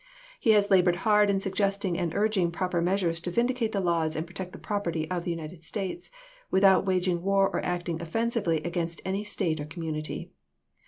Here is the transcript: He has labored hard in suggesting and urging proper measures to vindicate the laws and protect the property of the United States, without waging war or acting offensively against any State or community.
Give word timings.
He 0.39 0.49
has 0.53 0.71
labored 0.71 0.95
hard 1.05 1.29
in 1.29 1.39
suggesting 1.39 1.95
and 1.95 2.15
urging 2.15 2.49
proper 2.51 2.81
measures 2.81 3.19
to 3.19 3.29
vindicate 3.29 3.71
the 3.71 3.79
laws 3.79 4.15
and 4.15 4.25
protect 4.25 4.51
the 4.51 4.57
property 4.57 5.07
of 5.11 5.25
the 5.25 5.29
United 5.29 5.63
States, 5.63 6.09
without 6.49 6.87
waging 6.87 7.21
war 7.21 7.49
or 7.53 7.63
acting 7.63 8.01
offensively 8.01 8.63
against 8.63 9.03
any 9.05 9.23
State 9.23 9.59
or 9.59 9.65
community. 9.65 10.31